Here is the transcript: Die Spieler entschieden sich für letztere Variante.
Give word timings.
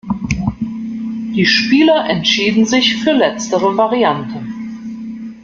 Die 1.35 1.45
Spieler 1.45 2.09
entschieden 2.09 2.65
sich 2.65 2.97
für 2.97 3.11
letztere 3.13 3.77
Variante. 3.77 4.43